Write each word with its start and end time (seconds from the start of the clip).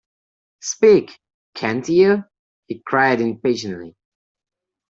‘Speak, 0.63 1.19
can’t 1.53 1.87
you?’ 1.89 2.23
he 2.65 2.81
cried 2.83 3.21
impatiently. 3.21 3.95